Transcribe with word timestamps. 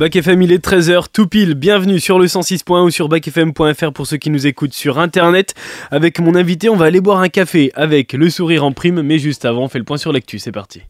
Bac 0.00 0.16
FM, 0.16 0.40
il 0.40 0.50
est 0.50 0.64
13h, 0.64 1.08
tout 1.12 1.26
pile. 1.26 1.52
Bienvenue 1.52 2.00
sur 2.00 2.18
le 2.18 2.24
106.1 2.24 2.86
ou 2.86 2.88
sur 2.88 3.10
bacfm.fr 3.10 3.92
pour 3.92 4.06
ceux 4.06 4.16
qui 4.16 4.30
nous 4.30 4.46
écoutent 4.46 4.72
sur 4.72 4.98
internet. 4.98 5.52
Avec 5.90 6.20
mon 6.20 6.36
invité, 6.36 6.70
on 6.70 6.76
va 6.76 6.86
aller 6.86 7.02
boire 7.02 7.18
un 7.18 7.28
café 7.28 7.70
avec 7.74 8.14
le 8.14 8.30
sourire 8.30 8.64
en 8.64 8.72
prime, 8.72 9.02
mais 9.02 9.18
juste 9.18 9.44
avant, 9.44 9.64
on 9.64 9.68
fait 9.68 9.78
le 9.78 9.84
point 9.84 9.98
sur 9.98 10.10
l'actu. 10.10 10.38
C'est 10.38 10.52
parti. 10.52 10.80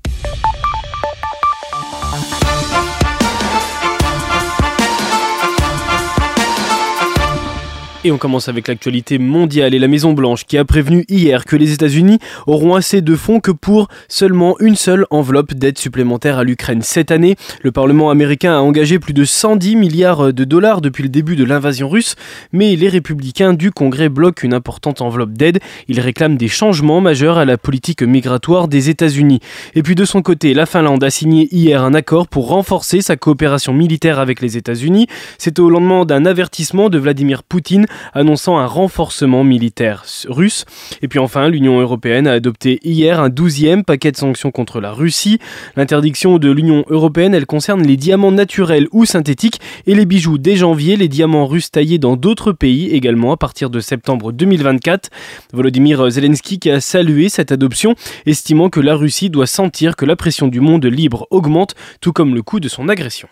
Et 8.03 8.13
on 8.13 8.17
commence 8.17 8.49
avec 8.49 8.67
l'actualité 8.67 9.19
mondiale 9.19 9.75
et 9.75 9.79
la 9.79 9.87
Maison 9.87 10.15
Blanche 10.15 10.47
qui 10.47 10.57
a 10.57 10.65
prévenu 10.65 11.05
hier 11.11 11.45
que 11.45 11.55
les 11.55 11.75
États-Unis 11.75 12.19
auront 12.47 12.75
assez 12.75 13.03
de 13.03 13.15
fonds 13.15 13.41
que 13.41 13.51
pour 13.51 13.89
seulement 14.09 14.59
une 14.59 14.75
seule 14.75 15.05
enveloppe 15.11 15.53
d'aide 15.53 15.77
supplémentaire 15.77 16.39
à 16.39 16.45
l'Ukraine 16.45 16.81
cette 16.81 17.11
année. 17.11 17.37
Le 17.63 17.73
Parlement 17.73 18.09
américain 18.09 18.57
a 18.57 18.61
engagé 18.61 18.99
plus 18.99 19.13
de 19.13 19.27
110 19.27 19.77
milliards 19.77 20.33
de 20.33 20.45
dollars 20.45 20.81
depuis 20.81 21.03
le 21.03 21.11
début 21.11 21.37
de 21.37 21.45
l'invasion 21.45 21.91
russe, 21.91 22.15
mais 22.55 22.75
les 22.75 22.89
républicains 22.89 23.53
du 23.53 23.71
Congrès 23.71 24.09
bloquent 24.09 24.47
une 24.47 24.55
importante 24.55 25.03
enveloppe 25.03 25.35
d'aide. 25.35 25.59
Ils 25.87 26.01
réclament 26.01 26.39
des 26.39 26.49
changements 26.49 27.03
majeurs 27.03 27.37
à 27.37 27.45
la 27.45 27.59
politique 27.59 28.03
migratoire 28.03 28.69
des 28.69 28.89
États-Unis. 28.89 29.41
Et 29.75 29.83
puis 29.83 29.95
de 29.95 30.07
son 30.07 30.23
côté, 30.23 30.55
la 30.55 30.65
Finlande 30.65 31.05
a 31.05 31.11
signé 31.11 31.55
hier 31.55 31.83
un 31.83 31.93
accord 31.93 32.29
pour 32.29 32.49
renforcer 32.49 33.03
sa 33.03 33.17
coopération 33.17 33.75
militaire 33.75 34.21
avec 34.21 34.41
les 34.41 34.57
États-Unis. 34.57 35.07
C'est 35.37 35.59
au 35.59 35.69
lendemain 35.69 36.07
d'un 36.07 36.25
avertissement 36.25 36.89
de 36.89 36.97
Vladimir 36.97 37.43
Poutine 37.43 37.85
annonçant 38.13 38.59
un 38.59 38.67
renforcement 38.67 39.45
militaire 39.45 40.05
russe. 40.29 40.65
Et 41.03 41.09
puis 41.09 41.19
enfin, 41.19 41.49
l'Union 41.49 41.81
européenne 41.81 42.27
a 42.27 42.33
adopté 42.33 42.79
hier 42.83 43.21
un 43.21 43.29
douzième 43.29 43.85
paquet 43.85 44.13
de 44.13 44.17
sanctions 44.17 44.51
contre 44.51 44.81
la 44.81 44.93
Russie. 44.93 45.39
L'interdiction 45.77 46.39
de 46.39 46.51
l'Union 46.51 46.85
européenne, 46.89 47.35
elle 47.35 47.47
concerne 47.47 47.83
les 47.83 47.97
diamants 47.97 48.33
naturels 48.33 48.89
ou 48.93 49.05
synthétiques 49.05 49.61
et 49.87 49.95
les 49.95 50.07
bijoux 50.07 50.39
dès 50.39 50.57
janvier, 50.57 50.97
les 50.97 51.09
diamants 51.09 51.47
russes 51.47 51.71
taillés 51.71 51.99
dans 51.99 52.17
d'autres 52.17 52.53
pays 52.53 52.91
également 52.91 53.33
à 53.33 53.37
partir 53.37 53.71
de 53.71 53.81
septembre 53.81 54.33
2024. 54.33 55.11
Volodymyr 55.53 56.11
Zelensky 56.11 56.59
qui 56.59 56.71
a 56.71 56.81
salué 56.81 57.29
cette 57.29 57.53
adoption, 57.53 57.95
estimant 58.27 58.69
que 58.69 58.81
la 58.81 58.95
Russie 58.95 59.31
doit 59.31 59.47
sentir 59.47 59.97
que 59.97 60.05
la 60.05 60.17
pression 60.17 60.49
du 60.49 60.61
monde 60.61 60.87
libre 60.87 61.27
augmente, 61.31 61.75
tout 62.01 62.13
comme 62.13 62.35
le 62.35 62.43
coût 62.43 62.61
de 62.61 62.69
son 62.69 62.89
agression. 62.89 63.29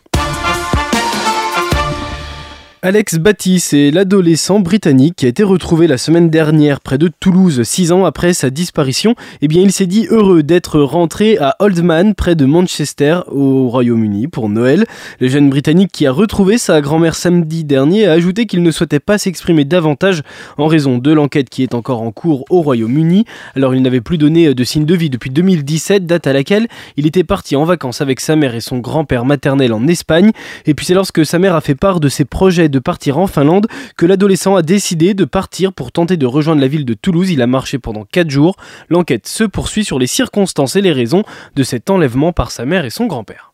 Alex 2.81 3.19
Batty, 3.19 3.59
c'est 3.59 3.91
l'adolescent 3.91 4.61
britannique 4.61 5.17
qui 5.17 5.27
a 5.27 5.29
été 5.29 5.43
retrouvé 5.43 5.89
la 5.89 5.99
semaine 5.99 6.31
dernière 6.31 6.81
près 6.81 6.97
de 6.97 7.09
Toulouse, 7.09 7.65
six 7.65 7.91
ans 7.91 8.05
après 8.05 8.33
sa 8.35 8.51
disparition. 8.51 9.17
Eh 9.43 9.49
bien, 9.49 9.63
il 9.63 9.73
s'est 9.73 9.87
dit 9.87 10.07
heureux 10.11 10.45
d'être 10.45 10.79
rentré 10.79 11.39
à 11.39 11.57
Oldman, 11.59 12.15
près 12.15 12.37
de 12.37 12.45
Manchester, 12.45 13.23
au 13.33 13.69
Royaume-Uni, 13.69 14.29
pour 14.29 14.49
Noël. 14.49 14.85
Le 15.19 15.27
jeune 15.27 15.51
britannique 15.51 15.91
qui 15.93 16.07
a 16.07 16.13
retrouvé 16.13 16.57
sa 16.57 16.81
grand-mère 16.81 17.17
samedi 17.17 17.65
dernier 17.65 18.07
a 18.07 18.13
ajouté 18.13 18.47
qu'il 18.47 18.63
ne 18.63 18.71
souhaitait 18.71 19.01
pas 19.01 19.19
s'exprimer 19.19 19.65
davantage 19.65 20.23
en 20.57 20.69
raison 20.69 20.99
de 20.99 21.11
l'enquête 21.11 21.51
qui 21.51 21.65
est 21.65 21.75
encore 21.75 22.03
en 22.03 22.13
cours 22.13 22.45
au 22.49 22.63
Royaume-Uni. 22.63 23.25
Alors, 23.57 23.75
il 23.75 23.83
n'avait 23.83 24.01
plus 24.01 24.19
donné 24.19 24.55
de 24.55 24.65
signe 24.65 24.85
de 24.85 24.95
vie 24.95 25.11
depuis 25.11 25.31
2017, 25.31 26.07
date 26.07 26.29
à 26.29 26.33
laquelle 26.33 26.69
il 26.97 27.09
était 27.09 27.25
parti 27.25 27.57
en 27.57 27.65
vacances 27.65 28.03
avec 28.03 28.21
sa 28.21 28.37
mère 28.37 28.55
et 28.55 28.61
son 28.61 28.79
grand-père 28.79 29.25
maternel 29.25 29.73
en 29.73 29.89
Espagne. 29.89 30.31
Et 30.65 30.75
puis, 30.75 30.87
c'est 30.87 30.95
lorsque 30.95 31.27
sa 31.27 31.41
mère 31.41 31.57
a 31.57 31.61
fait 31.61 31.75
part 31.75 31.99
de 31.99 32.09
ses 32.09 32.25
projets 32.25 32.68
de 32.69 32.79
partir 32.79 33.19
en 33.19 33.27
Finlande 33.27 33.67
que 33.97 34.07
l'adolescent 34.07 34.57
a 34.57 34.63
décidé 34.63 35.15
de 35.15 35.25
partir 35.25 35.73
pour 35.73 35.93
tenter 35.93 36.17
de 36.17 36.27
rejoindre 36.27 36.61
la 36.61 36.69
ville 36.69 36.85
de 36.85 36.95
Toulouse. 36.95 37.31
Il 37.31 37.43
a 37.43 37.47
marché 37.47 37.79
pendant 37.79 38.05
4 38.05 38.31
jours. 38.31 38.57
L'enquête 38.89 39.27
se 39.27 39.45
poursuit 39.45 39.85
sur 39.85 39.99
les 39.99 40.07
circonstances 40.07 40.77
et 40.77 40.81
les 40.81 40.93
raisons 40.93 41.25
de 41.57 41.63
cet 41.63 41.91
enlèvement 41.91 42.33
par 42.33 42.51
sa 42.51 42.65
mère 42.65 42.85
et 42.85 42.91
son 42.91 43.07
grand-père. 43.07 43.53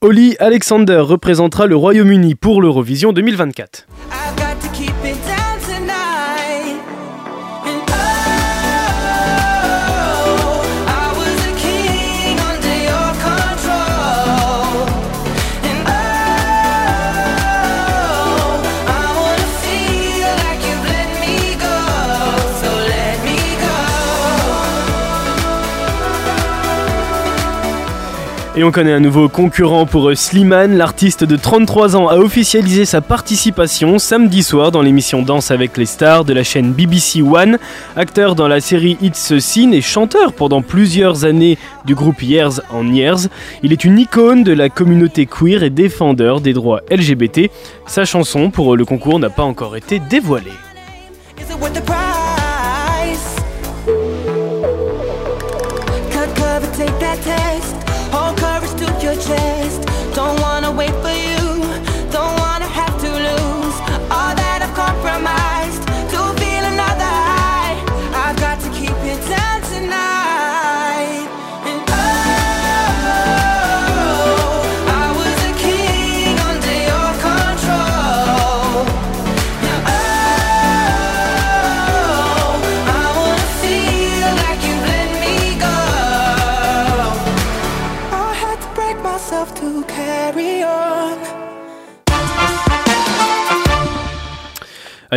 Holly 0.00 0.36
Alexander 0.38 0.98
représentera 0.98 1.66
le 1.66 1.74
Royaume-Uni 1.74 2.36
pour 2.36 2.62
l'Eurovision 2.62 3.12
2024. 3.12 3.86
Et 28.58 28.64
on 28.64 28.72
connaît 28.72 28.92
un 28.92 28.98
nouveau 28.98 29.28
concurrent 29.28 29.86
pour 29.86 30.10
Slimane. 30.16 30.76
L'artiste 30.76 31.22
de 31.22 31.36
33 31.36 31.94
ans 31.94 32.08
a 32.08 32.16
officialisé 32.16 32.86
sa 32.86 33.00
participation 33.00 34.00
samedi 34.00 34.42
soir 34.42 34.72
dans 34.72 34.82
l'émission 34.82 35.22
Danse 35.22 35.52
avec 35.52 35.76
les 35.76 35.86
stars 35.86 36.24
de 36.24 36.32
la 36.32 36.42
chaîne 36.42 36.72
BBC 36.72 37.22
One. 37.22 37.58
Acteur 37.94 38.34
dans 38.34 38.48
la 38.48 38.60
série 38.60 38.98
It's 39.00 39.38
Scene 39.38 39.72
et 39.72 39.80
chanteur 39.80 40.32
pendant 40.32 40.60
plusieurs 40.60 41.24
années 41.24 41.56
du 41.84 41.94
groupe 41.94 42.20
Years 42.20 42.60
on 42.72 42.92
Years, 42.92 43.28
il 43.62 43.72
est 43.72 43.84
une 43.84 43.96
icône 43.96 44.42
de 44.42 44.52
la 44.52 44.68
communauté 44.70 45.26
queer 45.26 45.62
et 45.62 45.70
défendeur 45.70 46.40
des 46.40 46.52
droits 46.52 46.80
LGBT. 46.90 47.52
Sa 47.86 48.04
chanson 48.04 48.50
pour 48.50 48.76
le 48.76 48.84
concours 48.84 49.20
n'a 49.20 49.30
pas 49.30 49.44
encore 49.44 49.76
été 49.76 50.00
dévoilée. 50.00 50.50
chest. 59.20 59.82
Don't 60.14 60.40
wanna 60.40 60.70
wait 60.70 60.94
for 61.02 61.14
you, 61.26 61.62
don't 62.10 62.36
wanna 62.38 62.66
have 62.66 62.94
to 63.00 63.10
lose 63.10 63.76
all 64.10 64.34
that. 64.34 64.47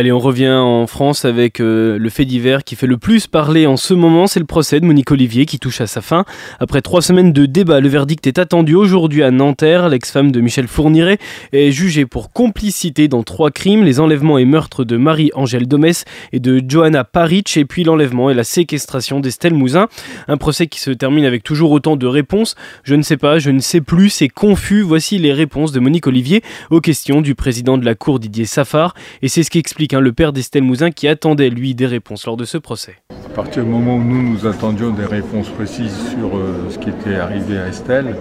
Allez, 0.02 0.10
on 0.10 0.18
revient 0.18 0.48
en 0.48 0.88
France 0.88 1.24
avec 1.24 1.60
euh, 1.60 1.96
le 1.96 2.10
fait 2.10 2.24
divers 2.24 2.64
qui 2.64 2.74
fait 2.74 2.88
le 2.88 2.98
plus 2.98 3.28
parler 3.28 3.68
en 3.68 3.76
ce 3.76 3.94
moment, 3.94 4.26
c'est 4.26 4.40
le 4.40 4.46
procès 4.46 4.80
de 4.80 4.84
Monique 4.84 5.12
Olivier 5.12 5.46
qui 5.46 5.60
touche 5.60 5.80
à 5.80 5.86
sa 5.86 6.00
fin. 6.00 6.24
Après 6.58 6.82
trois 6.82 7.02
semaines 7.02 7.32
de 7.32 7.46
débat, 7.46 7.78
le 7.78 7.88
verdict 7.88 8.26
est 8.26 8.40
attendu 8.40 8.74
aujourd'hui 8.74 9.22
à 9.22 9.30
Nanterre. 9.30 9.88
L'ex-femme 9.88 10.32
de 10.32 10.40
Michel 10.40 10.66
Fourniret 10.66 11.18
est 11.52 11.70
jugée 11.70 12.04
pour 12.04 12.32
complicité 12.32 13.06
dans 13.06 13.22
trois 13.22 13.52
crimes, 13.52 13.84
les 13.84 14.00
enlèvements 14.00 14.38
et 14.38 14.44
meurtres 14.44 14.82
de 14.82 14.96
Marie-Angèle 14.96 15.68
Domès 15.68 16.04
et 16.32 16.40
de 16.40 16.60
Johanna 16.66 17.04
Parich, 17.04 17.56
et 17.56 17.64
puis 17.64 17.84
l'enlèvement 17.84 18.28
et 18.28 18.34
la 18.34 18.42
séquestration 18.42 19.20
d'Estelle 19.20 19.54
Mouzin. 19.54 19.86
Un 20.26 20.36
procès 20.36 20.66
qui 20.66 20.80
se 20.80 20.90
termine 20.90 21.26
avec 21.26 21.44
toujours 21.44 21.70
autant 21.70 21.94
de 21.94 22.08
réponses. 22.08 22.56
Je 22.82 22.96
ne 22.96 23.02
sais 23.02 23.16
pas, 23.16 23.38
je 23.38 23.50
ne 23.50 23.60
sais 23.60 23.80
plus, 23.80 24.10
c'est 24.10 24.28
confus. 24.28 24.82
Voici 24.82 25.18
les 25.18 25.32
réponses 25.32 25.70
de 25.70 25.78
Monique 25.78 26.08
Olivier 26.08 26.42
aux 26.70 26.80
questions 26.80 27.20
du 27.20 27.36
président 27.36 27.78
de 27.78 27.84
la 27.84 27.94
Cour 27.94 28.18
Didier 28.18 28.46
Safar, 28.46 28.94
et 29.22 29.28
c'est 29.28 29.44
ce 29.44 29.50
qui 29.50 29.60
explique 29.60 29.91
Hein, 29.94 30.00
le 30.00 30.12
père 30.12 30.32
d'Estelle 30.32 30.62
Mouzin, 30.62 30.90
qui 30.90 31.06
attendait, 31.06 31.50
lui, 31.50 31.74
des 31.74 31.86
réponses 31.86 32.24
lors 32.26 32.36
de 32.36 32.44
ce 32.44 32.56
procès. 32.56 32.96
À 33.10 33.28
partir 33.34 33.64
du 33.64 33.70
moment 33.70 33.96
où 33.96 34.02
nous, 34.02 34.22
nous 34.22 34.46
attendions 34.46 34.90
des 34.90 35.04
réponses 35.04 35.48
précises 35.50 36.10
sur 36.10 36.36
euh, 36.36 36.68
ce 36.70 36.78
qui 36.78 36.90
était 36.90 37.16
arrivé 37.16 37.58
à 37.58 37.68
Estelle, 37.68 38.16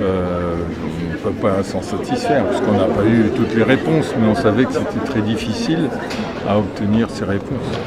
euh, 0.00 0.56
on 0.84 1.12
ne 1.12 1.32
peut 1.32 1.40
pas 1.40 1.62
s'en 1.64 1.82
satisfaire, 1.82 2.44
parce 2.44 2.60
qu'on 2.60 2.72
n'a 2.72 2.84
pas 2.84 3.04
eu 3.04 3.30
toutes 3.34 3.54
les 3.54 3.64
réponses, 3.64 4.14
mais 4.20 4.28
on 4.28 4.34
savait 4.34 4.64
que 4.64 4.72
c'était 4.72 5.04
très 5.06 5.22
difficile 5.22 5.88
à 6.46 6.58
obtenir 6.58 7.10
ces 7.10 7.24
réponses. 7.24 7.78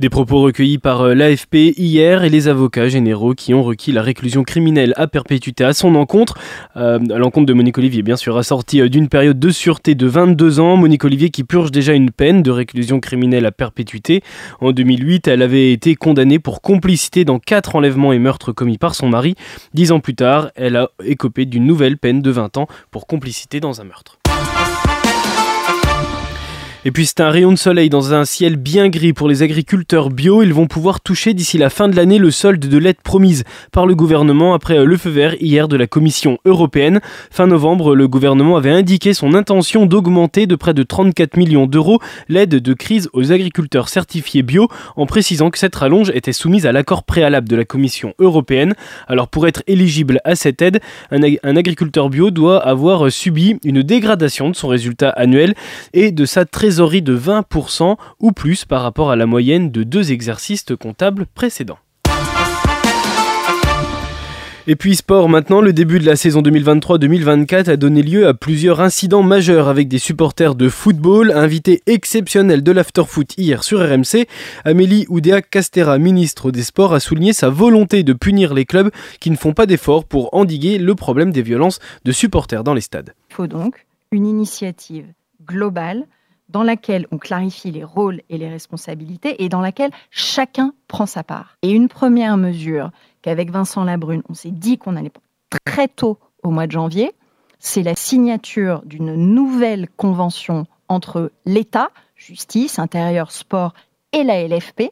Des 0.00 0.08
propos 0.08 0.40
recueillis 0.40 0.78
par 0.78 1.02
euh, 1.02 1.14
l'AFP 1.14 1.74
hier 1.76 2.24
et 2.24 2.30
les 2.30 2.48
avocats 2.48 2.88
généraux 2.88 3.34
qui 3.34 3.52
ont 3.52 3.62
requis 3.62 3.92
la 3.92 4.02
réclusion 4.02 4.42
criminelle 4.42 4.94
à 4.96 5.06
perpétuité 5.06 5.64
à 5.64 5.74
son 5.74 5.94
encontre. 5.94 6.38
Euh, 6.76 6.98
à 7.10 7.18
l'encontre 7.18 7.46
de 7.46 7.52
Monique 7.52 7.76
Olivier, 7.76 8.02
bien 8.02 8.16
sûr, 8.16 8.36
assortie 8.38 8.80
euh, 8.80 8.88
d'une 8.88 9.08
période 9.08 9.38
de 9.38 9.50
sûreté 9.50 9.94
de 9.94 10.06
22 10.06 10.60
ans. 10.60 10.76
Monique 10.76 11.04
Olivier 11.04 11.28
qui 11.30 11.44
purge 11.44 11.70
déjà 11.70 11.92
une 11.92 12.10
peine 12.10 12.42
de 12.42 12.50
réclusion 12.50 13.00
criminelle 13.00 13.44
à 13.44 13.52
perpétuité. 13.52 14.22
En 14.60 14.72
2008, 14.72 15.28
elle 15.28 15.42
avait 15.42 15.72
été 15.72 15.94
condamnée 15.94 16.38
pour 16.38 16.62
complicité 16.62 17.24
dans 17.24 17.38
quatre 17.38 17.76
enlèvements 17.76 18.12
et 18.12 18.18
meurtres 18.18 18.52
commis 18.52 18.78
par 18.78 18.94
son 18.94 19.08
mari. 19.08 19.34
Dix 19.74 19.92
ans 19.92 20.00
plus 20.00 20.14
tard, 20.14 20.50
elle 20.54 20.76
a 20.76 20.88
écopé 21.04 21.44
d'une 21.44 21.66
nouvelle 21.66 21.98
peine 21.98 22.22
de 22.22 22.30
20 22.30 22.56
ans 22.56 22.66
pour 22.90 23.06
complicité 23.06 23.60
dans 23.60 23.80
un 23.80 23.84
meurtre. 23.84 24.21
Et 26.84 26.90
puis 26.90 27.06
c'est 27.06 27.20
un 27.20 27.30
rayon 27.30 27.52
de 27.52 27.58
soleil 27.58 27.90
dans 27.90 28.12
un 28.12 28.24
ciel 28.24 28.56
bien 28.56 28.88
gris 28.88 29.12
pour 29.12 29.28
les 29.28 29.44
agriculteurs 29.44 30.10
bio. 30.10 30.42
Ils 30.42 30.52
vont 30.52 30.66
pouvoir 30.66 31.00
toucher 31.00 31.32
d'ici 31.32 31.56
la 31.56 31.70
fin 31.70 31.88
de 31.88 31.94
l'année 31.94 32.18
le 32.18 32.32
solde 32.32 32.66
de 32.66 32.76
l'aide 32.76 33.00
promise 33.04 33.44
par 33.70 33.86
le 33.86 33.94
gouvernement 33.94 34.52
après 34.52 34.84
le 34.84 34.96
feu 34.96 35.10
vert 35.10 35.36
hier 35.40 35.68
de 35.68 35.76
la 35.76 35.86
Commission 35.86 36.38
européenne. 36.44 37.00
Fin 37.30 37.46
novembre, 37.46 37.94
le 37.94 38.08
gouvernement 38.08 38.56
avait 38.56 38.72
indiqué 38.72 39.14
son 39.14 39.34
intention 39.34 39.86
d'augmenter 39.86 40.48
de 40.48 40.56
près 40.56 40.74
de 40.74 40.82
34 40.82 41.36
millions 41.36 41.68
d'euros 41.68 42.00
l'aide 42.28 42.56
de 42.56 42.74
crise 42.74 43.08
aux 43.12 43.30
agriculteurs 43.30 43.88
certifiés 43.88 44.42
bio 44.42 44.66
en 44.96 45.06
précisant 45.06 45.50
que 45.50 45.60
cette 45.60 45.76
rallonge 45.76 46.10
était 46.16 46.32
soumise 46.32 46.66
à 46.66 46.72
l'accord 46.72 47.04
préalable 47.04 47.48
de 47.48 47.54
la 47.54 47.64
Commission 47.64 48.12
européenne. 48.18 48.74
Alors 49.06 49.28
pour 49.28 49.46
être 49.46 49.62
éligible 49.68 50.18
à 50.24 50.34
cette 50.34 50.60
aide, 50.60 50.80
un, 51.12 51.20
un 51.44 51.56
agriculteur 51.56 52.10
bio 52.10 52.32
doit 52.32 52.58
avoir 52.58 53.12
subi 53.12 53.56
une 53.62 53.84
dégradation 53.84 54.50
de 54.50 54.56
son 54.56 54.66
résultat 54.66 55.10
annuel 55.10 55.54
et 55.92 56.10
de 56.10 56.24
sa 56.24 56.44
trésorerie 56.44 56.71
de 56.76 57.16
20% 57.16 57.96
ou 58.20 58.32
plus 58.32 58.64
par 58.64 58.82
rapport 58.82 59.10
à 59.10 59.16
la 59.16 59.26
moyenne 59.26 59.70
de 59.70 59.82
deux 59.82 60.12
exercices 60.12 60.64
comptables 60.78 61.26
précédents. 61.26 61.78
Et 64.68 64.76
puis 64.76 64.94
sport 64.94 65.28
maintenant, 65.28 65.60
le 65.60 65.72
début 65.72 65.98
de 65.98 66.06
la 66.06 66.14
saison 66.14 66.40
2023-2024 66.40 67.68
a 67.68 67.76
donné 67.76 68.00
lieu 68.00 68.28
à 68.28 68.34
plusieurs 68.34 68.80
incidents 68.80 69.24
majeurs 69.24 69.66
avec 69.66 69.88
des 69.88 69.98
supporters 69.98 70.54
de 70.54 70.68
football, 70.68 71.32
invités 71.32 71.82
exceptionnels 71.86 72.62
de 72.62 72.70
l'afterfoot 72.70 73.36
hier 73.36 73.64
sur 73.64 73.80
RMC. 73.80 74.28
Amélie 74.64 75.04
Oudéa 75.08 75.42
Castera, 75.42 75.98
ministre 75.98 76.52
des 76.52 76.62
Sports, 76.62 76.94
a 76.94 77.00
souligné 77.00 77.32
sa 77.32 77.48
volonté 77.48 78.04
de 78.04 78.12
punir 78.12 78.54
les 78.54 78.64
clubs 78.64 78.92
qui 79.18 79.32
ne 79.32 79.36
font 79.36 79.52
pas 79.52 79.66
d'efforts 79.66 80.04
pour 80.04 80.32
endiguer 80.32 80.78
le 80.78 80.94
problème 80.94 81.32
des 81.32 81.42
violences 81.42 81.80
de 82.04 82.12
supporters 82.12 82.62
dans 82.62 82.74
les 82.74 82.82
stades. 82.82 83.14
Il 83.30 83.34
faut 83.34 83.48
donc 83.48 83.84
une 84.12 84.26
initiative 84.26 85.06
globale 85.44 86.06
dans 86.52 86.62
laquelle 86.62 87.06
on 87.10 87.18
clarifie 87.18 87.70
les 87.70 87.84
rôles 87.84 88.20
et 88.28 88.38
les 88.38 88.48
responsabilités 88.48 89.42
et 89.42 89.48
dans 89.48 89.60
laquelle 89.60 89.90
chacun 90.10 90.74
prend 90.86 91.06
sa 91.06 91.24
part. 91.24 91.56
Et 91.62 91.70
une 91.70 91.88
première 91.88 92.36
mesure 92.36 92.90
qu'avec 93.22 93.50
Vincent 93.50 93.84
Labrune, 93.84 94.22
on 94.28 94.34
s'est 94.34 94.50
dit 94.50 94.78
qu'on 94.78 94.96
allait 94.96 95.12
très 95.64 95.88
tôt 95.88 96.18
au 96.42 96.50
mois 96.50 96.66
de 96.66 96.72
janvier, 96.72 97.12
c'est 97.58 97.82
la 97.82 97.94
signature 97.94 98.82
d'une 98.84 99.14
nouvelle 99.14 99.88
convention 99.96 100.66
entre 100.88 101.32
l'État, 101.46 101.90
justice, 102.16 102.78
intérieur, 102.78 103.30
sport 103.30 103.72
et 104.12 104.24
la 104.24 104.46
LFP, 104.46 104.90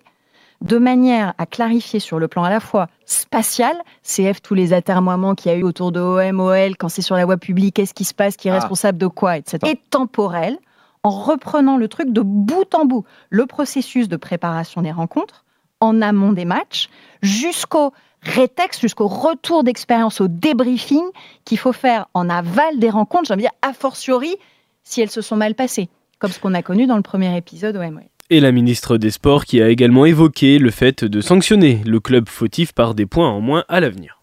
de 0.62 0.78
manière 0.78 1.34
à 1.38 1.46
clarifier 1.46 2.00
sur 2.00 2.18
le 2.18 2.28
plan 2.28 2.44
à 2.44 2.50
la 2.50 2.60
fois 2.60 2.88
spatial, 3.06 3.76
CF 4.02 4.42
tous 4.42 4.54
les 4.54 4.72
atermoiements 4.72 5.34
qu'il 5.34 5.50
y 5.50 5.54
a 5.54 5.58
eu 5.58 5.62
autour 5.62 5.90
de 5.90 6.00
OM, 6.00 6.74
quand 6.78 6.88
c'est 6.88 7.02
sur 7.02 7.16
la 7.16 7.24
voie 7.24 7.38
publique, 7.38 7.76
qu'est-ce 7.76 7.94
qui 7.94 8.04
se 8.04 8.14
passe, 8.14 8.36
qui 8.36 8.48
est 8.48 8.52
ah. 8.52 8.60
responsable 8.60 8.98
de 8.98 9.06
quoi, 9.06 9.36
etc. 9.36 9.58
Et 9.66 9.76
temporel, 9.90 10.58
en 11.02 11.10
reprenant 11.10 11.76
le 11.76 11.88
truc 11.88 12.12
de 12.12 12.20
bout 12.20 12.74
en 12.74 12.84
bout, 12.84 13.04
le 13.30 13.46
processus 13.46 14.08
de 14.08 14.16
préparation 14.16 14.82
des 14.82 14.92
rencontres, 14.92 15.44
en 15.80 16.02
amont 16.02 16.32
des 16.32 16.44
matchs, 16.44 16.88
jusqu'au 17.22 17.92
rétexte, 18.22 18.80
jusqu'au 18.80 19.06
retour 19.06 19.64
d'expérience, 19.64 20.20
au 20.20 20.28
débriefing 20.28 21.04
qu'il 21.44 21.58
faut 21.58 21.72
faire 21.72 22.08
en 22.12 22.28
aval 22.28 22.78
des 22.78 22.90
rencontres, 22.90 23.26
j'ai 23.28 23.34
envie 23.34 23.44
de 23.44 23.48
dire 23.48 23.58
a 23.62 23.72
fortiori 23.72 24.36
si 24.82 25.00
elles 25.00 25.10
se 25.10 25.22
sont 25.22 25.36
mal 25.36 25.54
passées, 25.54 25.88
comme 26.18 26.30
ce 26.30 26.38
qu'on 26.38 26.54
a 26.54 26.62
connu 26.62 26.86
dans 26.86 26.96
le 26.96 27.02
premier 27.02 27.34
épisode 27.36 27.76
au. 27.76 28.10
Et 28.28 28.40
la 28.40 28.52
ministre 28.52 28.96
des 28.96 29.10
Sports 29.10 29.44
qui 29.44 29.60
a 29.60 29.68
également 29.70 30.04
évoqué 30.04 30.58
le 30.58 30.70
fait 30.70 31.04
de 31.04 31.20
sanctionner 31.20 31.82
le 31.84 31.98
club 31.98 32.28
fautif 32.28 32.72
par 32.72 32.94
des 32.94 33.06
points 33.06 33.28
en 33.28 33.40
moins 33.40 33.64
à 33.68 33.80
l'avenir. 33.80 34.19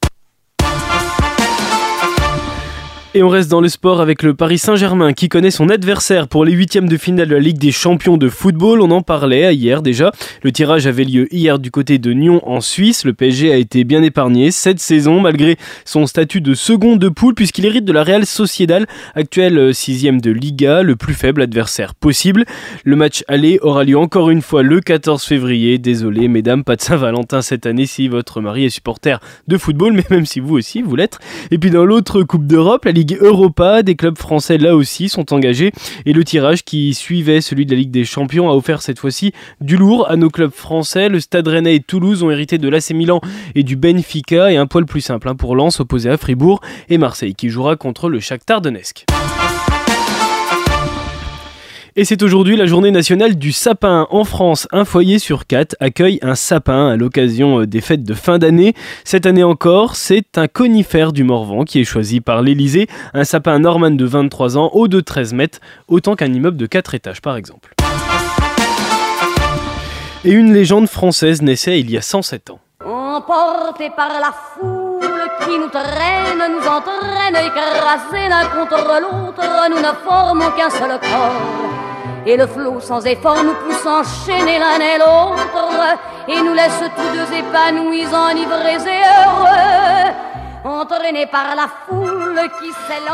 Et 3.13 3.23
on 3.23 3.29
reste 3.29 3.49
dans 3.49 3.61
le 3.61 3.69
sport 3.69 4.01
avec 4.01 4.21
le 4.21 4.33
Paris 4.33 4.57
Saint-Germain 4.57 5.13
qui 5.13 5.29
connaît 5.29 5.49
son 5.49 5.69
adversaire 5.69 6.27
pour 6.27 6.43
les 6.43 6.51
huitièmes 6.51 6.89
de 6.89 6.97
finale 6.97 7.29
de 7.29 7.35
la 7.35 7.39
Ligue 7.39 7.57
des 7.57 7.71
Champions 7.71 8.17
de 8.17 8.27
football. 8.27 8.81
On 8.81 8.91
en 8.91 9.01
parlait 9.01 9.55
hier 9.55 9.81
déjà. 9.81 10.11
Le 10.43 10.51
tirage 10.51 10.87
avait 10.87 11.05
lieu 11.05 11.33
hier 11.33 11.57
du 11.57 11.71
côté 11.71 11.99
de 11.99 12.11
Nyon 12.11 12.41
en 12.47 12.59
Suisse. 12.59 13.05
Le 13.05 13.13
PSG 13.13 13.51
a 13.51 13.55
été 13.55 13.85
bien 13.85 14.03
épargné 14.03 14.51
cette 14.51 14.79
saison 14.79 15.21
malgré 15.21 15.57
son 15.85 16.05
statut 16.05 16.41
de 16.41 16.53
second 16.53 16.97
de 16.97 17.07
poule 17.07 17.33
puisqu'il 17.33 17.65
hérite 17.65 17.85
de 17.85 17.93
la 17.93 18.03
Real 18.03 18.25
Sociedad, 18.25 18.85
actuelle 19.15 19.73
sixième 19.73 20.19
de 20.19 20.29
Liga, 20.29 20.83
le 20.83 20.95
plus 20.95 21.15
faible 21.15 21.41
adversaire 21.41 21.95
possible. 21.95 22.45
Le 22.83 22.97
match 22.97 23.23
aller 23.29 23.57
aura 23.61 23.85
lieu 23.85 23.97
encore 23.97 24.29
une 24.29 24.41
fois 24.41 24.63
le 24.63 24.79
14 24.79 25.23
février. 25.23 25.79
Désolé 25.79 26.27
mesdames, 26.27 26.63
pas 26.63 26.75
de 26.75 26.81
Saint-Valentin 26.81 27.41
cette 27.41 27.65
année 27.65 27.85
si 27.85 28.09
votre 28.09 28.41
mari 28.41 28.65
est 28.65 28.69
supporter 28.69 29.21
de 29.47 29.57
football, 29.57 29.93
mais 29.93 30.05
même 30.11 30.25
si 30.25 30.39
vous 30.39 30.55
aussi 30.55 30.83
vous 30.83 30.97
l'êtes. 30.97 31.17
Et 31.51 31.57
puis 31.57 31.71
dans 31.71 31.85
l'autre 31.85 32.21
Coupe 32.21 32.45
d'Europe, 32.45 32.85
la 32.85 32.91
Ligue 32.91 33.06
Europa. 33.15 33.83
Des 33.83 33.95
clubs 33.95 34.17
français 34.17 34.57
là 34.57 34.75
aussi 34.75 35.09
sont 35.09 35.33
engagés 35.33 35.71
et 36.05 36.13
le 36.13 36.23
tirage 36.23 36.63
qui 36.63 36.93
suivait 36.93 37.41
celui 37.41 37.65
de 37.65 37.71
la 37.71 37.77
Ligue 37.77 37.91
des 37.91 38.05
Champions 38.05 38.49
a 38.49 38.53
offert 38.53 38.81
cette 38.81 38.99
fois-ci 38.99 39.31
du 39.61 39.77
lourd 39.77 40.09
à 40.09 40.15
nos 40.15 40.29
clubs 40.29 40.51
français. 40.51 41.09
Le 41.09 41.19
Stade 41.19 41.47
Rennais 41.47 41.75
et 41.75 41.79
Toulouse 41.79 42.23
ont 42.23 42.31
hérité 42.31 42.57
de 42.57 42.69
l'AC 42.69 42.91
Milan 42.91 43.21
et 43.55 43.63
du 43.63 43.75
Benfica 43.75 44.51
et 44.51 44.57
un 44.57 44.67
poil 44.67 44.85
plus 44.85 45.01
simple 45.01 45.29
hein, 45.29 45.35
pour 45.35 45.55
Lens 45.55 45.79
opposé 45.79 46.09
à 46.09 46.17
Fribourg 46.17 46.61
et 46.89 46.97
Marseille 46.97 47.35
qui 47.35 47.49
jouera 47.49 47.75
contre 47.75 48.09
le 48.09 48.19
Shakhtar 48.19 48.61
Donetsk. 48.61 49.05
Et 51.99 52.05
c'est 52.05 52.21
aujourd'hui 52.21 52.55
la 52.55 52.67
journée 52.67 52.91
nationale 52.91 53.37
du 53.37 53.51
sapin. 53.51 54.05
En 54.11 54.23
France, 54.23 54.67
un 54.71 54.85
foyer 54.85 55.17
sur 55.17 55.47
quatre 55.47 55.75
accueille 55.79 56.19
un 56.21 56.35
sapin 56.35 56.89
à 56.89 56.95
l'occasion 56.95 57.61
euh, 57.61 57.65
des 57.65 57.81
fêtes 57.81 58.03
de 58.03 58.13
fin 58.13 58.37
d'année. 58.37 58.75
Cette 59.03 59.25
année 59.25 59.43
encore, 59.43 59.95
c'est 59.95 60.37
un 60.37 60.47
conifère 60.47 61.11
du 61.11 61.23
Morvan 61.23 61.63
qui 61.63 61.81
est 61.81 61.85
choisi 61.85 62.21
par 62.21 62.43
l'Elysée. 62.43 62.85
Un 63.15 63.23
sapin 63.23 63.57
Norman 63.57 63.89
de 63.89 64.05
23 64.05 64.59
ans, 64.59 64.69
haut 64.73 64.87
de 64.87 64.99
13 64.99 65.33
mètres, 65.33 65.59
autant 65.87 66.15
qu'un 66.15 66.31
immeuble 66.31 66.57
de 66.57 66.67
4 66.67 66.93
étages 66.93 67.19
par 67.19 67.35
exemple. 67.35 67.73
Et 70.23 70.29
une 70.33 70.53
légende 70.53 70.87
française 70.87 71.41
naissait 71.41 71.79
il 71.79 71.89
y 71.89 71.97
a 71.97 72.01
107 72.03 72.51
ans. 72.51 72.59
Emporté 72.85 73.89
par 73.95 74.09
la 74.09 74.35
foule 74.53 74.99
qui 75.47 75.57
nous 75.57 75.69
traîne, 75.69 76.37
nous 76.51 76.67
entraîne, 76.67 77.35
écrasés 77.43 78.29
l'un 78.29 78.45
contre 78.49 79.01
l'autre, 79.01 79.41
nous 79.71 79.77
ne 79.77 79.93
formons 80.05 80.51
qu'un 80.55 80.69
seul 80.69 80.99
corps. 80.99 81.66
Et 82.29 82.35
le 82.35 82.45
flot 82.45 82.81
sans 82.81 83.05
effort 83.05 83.41
nous 83.41 83.53
pousse 83.53 83.85
enchaîner 83.85 84.59
l'un 84.59 84.81
et 84.81 84.97
l'autre. 84.99 85.97
Et 86.27 86.41
nous 86.41 86.53
laisse 86.53 86.83
tous 86.93 87.09
deux 87.13 87.37
épanouis, 87.37 88.05
enivrés 88.13 88.83
et 88.85 89.01
heureux. 89.23 89.67
Par 91.31 91.55
la 91.55 91.67
foule 91.87 92.16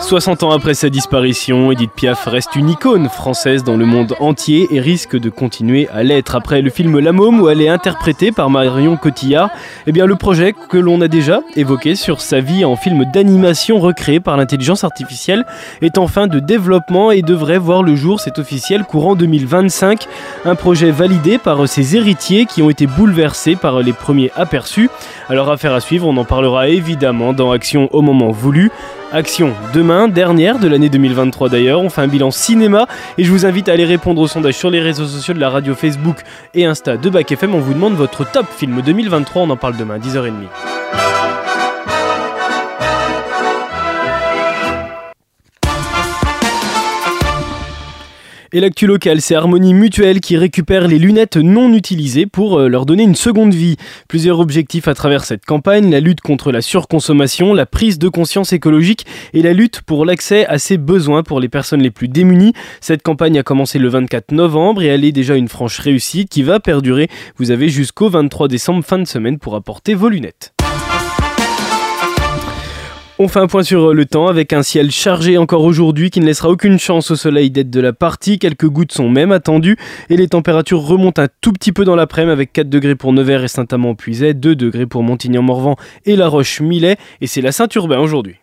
60 0.02 0.44
ans 0.44 0.52
après 0.52 0.74
sa 0.74 0.90
disparition, 0.90 1.72
Edith 1.72 1.92
Piaf 1.92 2.25
reste 2.25 2.56
une 2.56 2.70
icône 2.70 3.10
française 3.10 3.64
dans 3.64 3.78
le 3.78 3.86
monde 3.86 4.16
entier 4.20 4.68
et 4.72 4.80
risque 4.80 5.18
de 5.18 5.30
continuer 5.30 5.88
à 5.94 6.04
l'être. 6.04 6.36
Après 6.36 6.62
le 6.62 6.70
film 6.70 7.00
La 7.00 7.12
Môme 7.12 7.42
où 7.42 7.50
elle 7.50 7.62
est 7.62 7.70
interprétée 7.70 8.31
par 8.31 8.50
Marion 8.50 8.98
Cotillard, 8.98 9.50
eh 9.88 9.92
bien 9.92 10.06
le 10.06 10.16
projet 10.16 10.54
que 10.54 10.78
l'on 10.78 11.00
a 11.02 11.08
déjà 11.08 11.42
évoqué 11.56 11.96
sur 11.96 12.22
sa 12.22 12.40
vie 12.40 12.66
en 12.66 12.75
film 12.75 13.06
d'animation 13.14 13.80
recréé 13.80 14.20
par 14.20 14.38
l'intelligence 14.38 14.84
artificielle 14.84 15.46
est 15.81 15.98
en 15.98 16.08
fin 16.08 16.28
de 16.28 16.40
développement 16.40 17.12
et 17.12 17.22
devrait 17.22 17.58
voir 17.58 17.84
le 17.84 17.96
jour, 17.96 18.20
c'est 18.20 18.39
officiel, 18.39 18.84
courant 18.84 19.15
2025. 19.15 20.06
Un 20.46 20.56
projet 20.56 20.92
validé 20.92 21.38
par 21.38 21.68
ses 21.68 21.96
héritiers 21.96 22.46
qui 22.46 22.62
ont 22.62 22.70
été 22.70 22.88
bouleversés 22.88 23.56
par 23.56 23.82
les 23.82 23.94
premiers 23.94 24.32
aperçus. 24.36 24.89
Alors 25.30 25.50
affaire 25.50 25.74
à 25.74 25.80
suivre, 25.80 26.08
on 26.08 26.18
en 26.18 26.25
parlera 26.25 26.68
évidemment 26.68 27.34
dans 27.34 27.51
Action 27.51 27.89
au 27.92 28.01
moment 28.01 28.32
voulu. 28.32 28.72
Action 29.15 29.53
demain, 29.75 30.08
dernière 30.08 30.58
de 30.58 30.67
l'année 30.67 30.89
2023 30.89 31.48
d'ailleurs. 31.48 31.82
On 31.82 31.91
fait 31.91 32.01
un 32.01 32.08
bilan 32.08 32.32
cinéma 32.32 32.88
et 33.20 33.24
je 33.24 33.32
vous 33.32 33.46
invite 33.46 33.70
à 33.70 33.74
aller 33.74 33.86
répondre 33.86 34.20
au 34.20 34.27
sondage 34.27 34.55
sur 34.55 34.72
les 34.72 34.82
réseaux 34.82 35.05
sociaux 35.05 35.36
de 35.36 35.39
la 35.39 35.51
radio 35.51 35.75
Facebook 35.75 36.17
et 36.55 36.65
Insta 36.65 36.98
de 36.98 37.10
Bac 37.12 37.32
FM. 37.32 37.53
On 37.53 37.60
vous 37.60 37.75
demande 37.75 37.93
votre 37.93 38.29
top 38.29 38.48
film 38.50 38.82
2023. 38.82 39.43
On 39.43 39.51
en 39.51 39.55
parle 39.55 39.77
demain, 39.77 40.00
10h30. 40.00 40.32
Et 48.55 48.60
l'actu 48.60 48.86
local, 48.86 49.19
c'est 49.19 49.33
Harmonie 49.33 49.74
Mutuelle 49.74 50.22
qui 50.22 50.38
récupère 50.38 50.88
les 50.88 51.00
lunettes 51.00 51.38
non 51.38 51.74
utilisées 51.74 52.27
pour 52.27 52.60
euh, 52.60 52.67
leur 52.67 52.86
donner 52.86 53.01
une 53.01 53.15
seconde 53.15 53.55
vie. 53.55 53.77
Plusieurs 54.07 54.39
objectifs 54.39 54.88
à 54.88 54.93
travers 54.93 55.25
cette 55.25 55.43
campagne, 55.43 55.89
la 55.89 56.00
lutte 56.00 56.22
contre 56.22 56.51
la 56.51 56.62
surconsommation, 56.62 57.55
la 57.55 57.65
prise 57.65 57.98
de 57.98 58.10
conscience 58.10 58.53
écologique 58.53 59.07
et 59.33 59.41
la 59.41 59.53
lutte 59.53 59.81
pour 59.81 60.05
l'accès 60.05 60.45
à 60.45 60.60
ses 60.60 60.77
besoins 60.77 61.24
pour 61.24 61.39
les 61.39 61.50
personnes 61.50 61.81
les 61.81 61.89
plus 61.89 62.10
démunies. 62.10 62.53
Cette 62.79 63.01
campagne 63.01 63.39
a 63.39 63.43
commencé 63.43 63.79
le 63.79 63.89
24 63.89 64.31
novembre 64.33 64.83
et 64.83 64.88
elle 64.88 65.03
est 65.03 65.12
déjà 65.12 65.33
une 65.33 65.48
franche 65.48 65.79
réussite 65.79 66.29
qui 66.29 66.43
va 66.43 66.60
perdurer. 66.60 67.10
Vous 67.38 67.50
avez 67.50 67.69
jusqu'au 67.69 68.07
23 68.07 68.50
décembre 68.50 68.86
fin 68.86 69.00
de 69.00 69.07
semaine 69.07 69.39
pour 69.39 69.55
apporter 69.55 69.95
vos 69.95 70.10
lunettes. 70.10 70.53
On 73.24 73.30
fait 73.30 73.39
un 73.39 73.48
point 73.48 73.63
sur 73.63 73.92
euh, 73.92 73.94
le 73.94 74.03
temps 74.03 74.27
avec 74.27 74.51
un 74.51 74.63
ciel 74.63 74.92
chargé 74.92 75.38
encore 75.38 75.63
aujourd'hui 75.63 76.10
qui 76.10 76.20
ne 76.20 76.25
laissera 76.25 76.50
aucune 76.50 76.77
chance 76.77 77.10
au 77.10 77.15
soleil 77.15 77.51
d'être 77.51 77.70
de 77.70 77.80
la 77.80 77.94
partie. 77.94 78.38
Quelques 78.38 78.68
gouttes 78.68 78.92
sont 78.92 79.08
même 79.08 79.32
attendues 79.32 79.77
et 80.10 80.18
les 80.18 80.27
températures 80.27 80.82
remontent 80.82 81.22
un 81.22 81.30
tout 81.39 81.53
petit 81.53 81.72
peu 81.72 81.86
dans 81.86 81.96
l'après-midi 81.96 82.34
avec 82.34 82.51
4 82.51 82.68
degrés 82.68 82.96
pour 82.96 83.13
Nevers 83.13 83.46
et 83.46 83.48
Saint-Amand-Puiset, 83.48 84.34
2 84.34 84.58
degrés 84.58 84.88
pour 84.88 85.03
Montignan-Morvan 85.03 85.77
et 86.06 86.18
La 86.18 86.27
Roche-Millet 86.27 86.98
et 87.22 87.27
c'est 87.27 87.39
la 87.39 87.53
Saint-Urbain 87.53 88.00
aujourd'hui. 88.00 88.43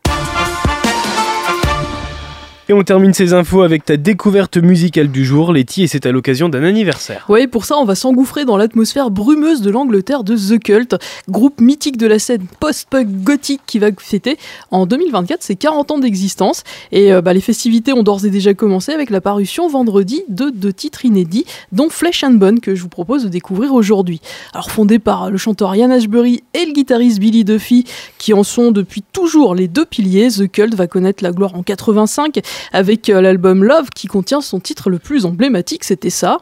Et 2.71 2.73
on 2.73 2.85
termine 2.85 3.13
ces 3.13 3.35
infos 3.35 3.63
avec 3.63 3.85
ta 3.85 3.97
découverte 3.97 4.57
musicale 4.57 5.09
du 5.09 5.25
jour, 5.25 5.53
Letty, 5.53 5.83
et 5.83 5.87
c'est 5.89 6.07
à 6.07 6.13
l'occasion 6.13 6.49
d'un 6.49 6.63
anniversaire. 6.63 7.27
Oui, 7.29 7.49
pour 7.49 7.65
ça, 7.65 7.77
on 7.77 7.85
va 7.85 7.97
s'engouffrer 7.97 8.45
dans 8.45 8.57
l'atmosphère 8.57 9.11
brumeuse 9.11 9.61
de 9.61 9.73
l'Angleterre 9.73 10.23
de 10.23 10.37
The 10.37 10.63
Cult, 10.63 10.95
groupe 11.29 11.61
mythique 11.61 11.97
de 11.97 12.07
la 12.07 12.21
scène 12.21 12.47
post-punk 12.61 13.09
gothique 13.25 13.63
qui 13.67 13.81
va 13.81 13.89
fêter 13.99 14.39
en 14.71 14.87
2024 14.87 15.43
ses 15.43 15.57
40 15.57 15.91
ans 15.91 15.99
d'existence. 15.99 16.63
Et 16.93 17.13
euh, 17.13 17.21
bah, 17.21 17.33
les 17.33 17.41
festivités 17.41 17.93
ont 17.93 18.05
d'ores 18.05 18.25
et 18.25 18.31
déjà 18.31 18.55
commencé 18.55 18.93
avec 18.93 19.11
la 19.11 19.21
parution 19.21 19.69
vendredi 19.69 20.23
de 20.29 20.51
deux 20.51 20.73
titres 20.73 21.05
inédits, 21.05 21.47
dont 21.73 21.91
Flesh 21.91 22.23
and 22.23 22.35
Bone, 22.35 22.61
que 22.61 22.77
je 22.77 22.83
vous 22.83 22.89
propose 22.89 23.25
de 23.25 23.29
découvrir 23.29 23.75
aujourd'hui. 23.75 24.21
Alors, 24.55 24.71
fondé 24.71 25.01
par 25.01 25.29
le 25.29 25.39
chanteur 25.39 25.75
Ian 25.75 25.91
Ashbury 25.91 26.45
et 26.55 26.67
le 26.67 26.73
guitariste 26.73 27.19
Billy 27.19 27.43
Duffy, 27.43 27.85
qui 28.19 28.33
en 28.33 28.45
sont 28.45 28.71
depuis 28.71 29.03
toujours 29.13 29.57
les 29.57 29.67
deux 29.67 29.87
piliers, 29.87 30.29
The 30.29 30.49
Cult 30.49 30.77
va 30.77 30.87
connaître 30.87 31.25
la 31.25 31.33
gloire 31.33 31.57
en 31.57 31.65
85 31.65 32.41
avec 32.73 33.09
euh, 33.09 33.21
l'album 33.21 33.65
Love 33.65 33.91
qui 33.95 34.07
contient 34.07 34.41
son 34.41 34.61
titre 34.61 34.91
le 34.91 34.99
plus 34.99 35.27
emblématique, 35.27 35.85
c'était 35.85 36.11
ça. 36.11 36.39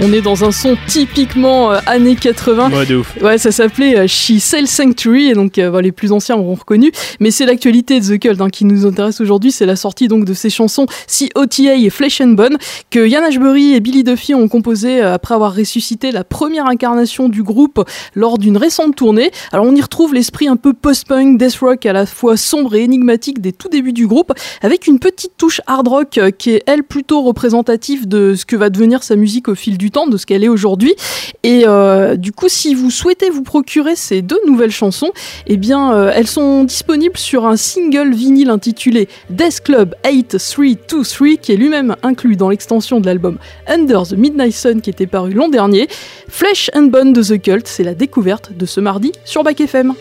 On 0.00 0.10
est 0.10 0.22
dans 0.22 0.42
un 0.42 0.52
son 0.52 0.76
typiquement 0.88 1.70
euh, 1.70 1.78
années 1.86 2.16
80. 2.16 2.70
Ouais, 2.72 2.86
de 2.86 2.96
ouf. 2.96 3.14
Ouais, 3.20 3.36
ça 3.36 3.52
s'appelait 3.52 3.98
euh, 3.98 4.06
She 4.06 4.38
Sells 4.38 4.66
Sanctuary, 4.66 5.28
et 5.28 5.34
donc 5.34 5.58
euh, 5.58 5.82
les 5.82 5.92
plus 5.92 6.12
anciens 6.12 6.36
auront 6.36 6.54
reconnu. 6.54 6.90
Mais 7.20 7.30
c'est 7.30 7.44
l'actualité 7.44 8.00
de 8.00 8.16
The 8.16 8.18
Cult 8.18 8.40
hein, 8.40 8.48
qui 8.48 8.64
nous 8.64 8.86
intéresse 8.86 9.20
aujourd'hui. 9.20 9.52
C'est 9.52 9.66
la 9.66 9.76
sortie 9.76 10.08
donc 10.08 10.24
de 10.24 10.32
ces 10.32 10.48
chansons 10.48 10.86
Si 11.06 11.30
OTA 11.34 11.74
et 11.74 11.90
Flesh 11.90 12.22
and 12.22 12.28
Bone 12.28 12.56
que 12.90 13.06
Ian 13.06 13.22
Ashbury 13.22 13.74
et 13.74 13.80
Billy 13.80 14.02
Duffy 14.02 14.34
ont 14.34 14.48
composé 14.48 15.02
après 15.02 15.34
avoir 15.34 15.54
ressuscité 15.54 16.10
la 16.10 16.24
première 16.24 16.66
incarnation 16.66 17.28
du 17.28 17.42
groupe 17.42 17.84
lors 18.14 18.38
d'une 18.38 18.56
récente 18.56 18.96
tournée. 18.96 19.30
Alors 19.52 19.66
on 19.66 19.74
y 19.74 19.82
retrouve 19.82 20.14
l'esprit 20.14 20.48
un 20.48 20.56
peu 20.56 20.72
post-punk, 20.72 21.38
death 21.38 21.58
rock 21.58 21.84
à 21.84 21.92
la 21.92 22.06
fois 22.06 22.38
sombre 22.38 22.74
et 22.74 22.82
énigmatique 22.82 23.42
des 23.42 23.52
tout 23.52 23.68
débuts 23.68 23.92
du 23.92 24.06
groupe, 24.06 24.32
avec 24.62 24.86
une 24.86 24.98
petite 24.98 25.32
touche 25.36 25.60
hard 25.66 25.86
rock 25.86 26.20
qui 26.38 26.50
est 26.50 26.62
elle 26.66 26.82
plutôt 26.82 27.22
représentative 27.22 28.08
de 28.08 28.34
ce 28.34 28.46
que 28.46 28.56
va 28.56 28.70
devenir 28.70 29.02
sa 29.02 29.16
musique 29.16 29.48
au 29.48 29.54
fil 29.54 29.76
du 29.78 29.81
temps, 29.90 30.06
de 30.06 30.16
ce 30.16 30.26
qu'elle 30.26 30.44
est 30.44 30.48
aujourd'hui. 30.48 30.94
Et 31.42 31.64
euh, 31.66 32.16
du 32.16 32.32
coup, 32.32 32.48
si 32.48 32.74
vous 32.74 32.90
souhaitez 32.90 33.30
vous 33.30 33.42
procurer 33.42 33.96
ces 33.96 34.22
deux 34.22 34.40
nouvelles 34.46 34.70
chansons, 34.70 35.10
eh 35.46 35.56
bien, 35.56 35.92
euh, 35.92 36.12
elles 36.14 36.26
sont 36.26 36.64
disponibles 36.64 37.16
sur 37.16 37.46
un 37.46 37.56
single 37.56 38.14
vinyle 38.14 38.50
intitulé 38.50 39.08
Death 39.30 39.62
Club 39.64 39.94
8323, 40.04 41.36
qui 41.40 41.52
est 41.52 41.56
lui-même 41.56 41.96
inclus 42.02 42.36
dans 42.36 42.48
l'extension 42.48 43.00
de 43.00 43.06
l'album 43.06 43.38
Under 43.66 44.06
the 44.06 44.12
Midnight 44.12 44.54
Sun, 44.54 44.80
qui 44.80 44.90
était 44.90 45.06
paru 45.06 45.32
l'an 45.32 45.48
dernier. 45.48 45.88
Flesh 46.28 46.70
and 46.74 46.84
Bone 46.84 47.12
de 47.12 47.22
The 47.22 47.40
Cult, 47.40 47.66
c'est 47.66 47.84
la 47.84 47.94
découverte 47.94 48.52
de 48.56 48.66
ce 48.66 48.80
mardi 48.80 49.12
sur 49.24 49.42
Back 49.42 49.60
FM. 49.60 49.94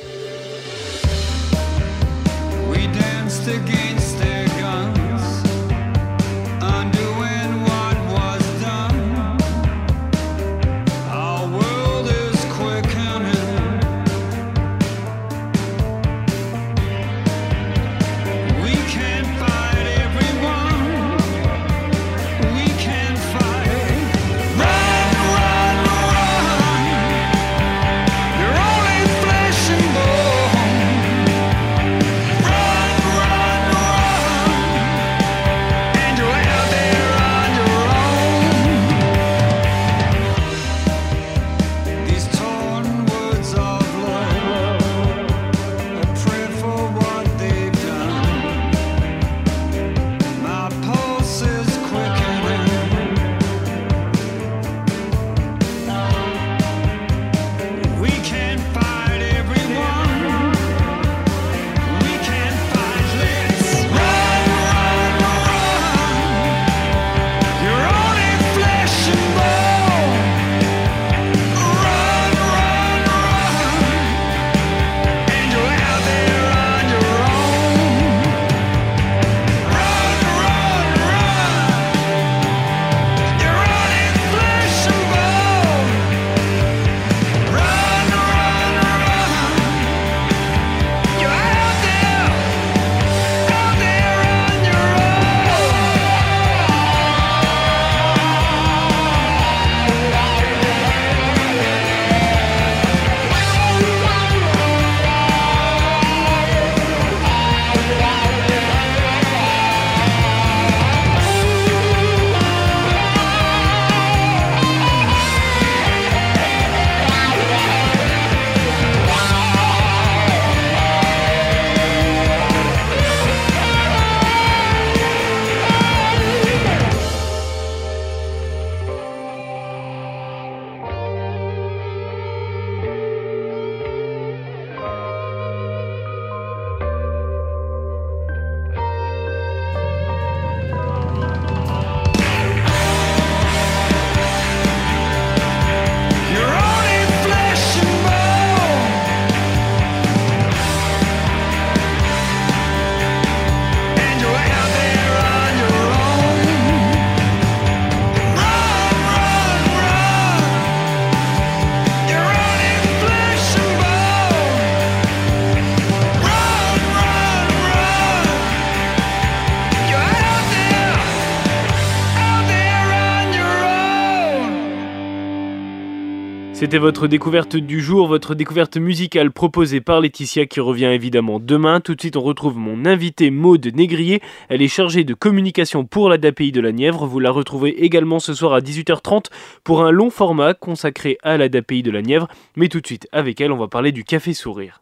C'était 176.61 176.77
votre 176.77 177.07
découverte 177.07 177.55
du 177.55 177.81
jour, 177.81 178.07
votre 178.07 178.35
découverte 178.35 178.77
musicale 178.77 179.31
proposée 179.31 179.81
par 179.81 179.99
Laetitia 179.99 180.45
qui 180.45 180.59
revient 180.59 180.91
évidemment 180.93 181.39
demain. 181.39 181.79
Tout 181.81 181.95
de 181.95 182.01
suite, 182.01 182.17
on 182.17 182.21
retrouve 182.21 182.55
mon 182.55 182.85
invité 182.85 183.31
Maude 183.31 183.65
Négrier. 183.75 184.21
Elle 184.47 184.61
est 184.61 184.67
chargée 184.67 185.03
de 185.03 185.15
communication 185.15 185.85
pour 185.85 186.07
l'ADAPI 186.07 186.51
de 186.51 186.61
la 186.61 186.71
Nièvre. 186.71 187.07
Vous 187.07 187.19
la 187.19 187.31
retrouvez 187.31 187.83
également 187.83 188.19
ce 188.19 188.35
soir 188.35 188.53
à 188.53 188.59
18h30 188.59 189.31
pour 189.63 189.83
un 189.83 189.89
long 189.89 190.11
format 190.11 190.53
consacré 190.53 191.17
à 191.23 191.35
l'ADAPI 191.35 191.81
de 191.81 191.89
la 191.89 192.03
Nièvre. 192.03 192.27
Mais 192.55 192.67
tout 192.67 192.79
de 192.79 192.85
suite, 192.85 193.07
avec 193.11 193.41
elle, 193.41 193.51
on 193.51 193.57
va 193.57 193.67
parler 193.67 193.91
du 193.91 194.03
Café 194.03 194.35
Sourire. 194.35 194.79